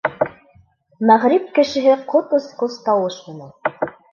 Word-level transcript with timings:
Мәғриб 1.09 1.45
кешеһе 1.59 1.99
ҡот 2.15 2.35
осҡос 2.39 2.79
тауыш 2.89 3.21
менән: 3.31 3.97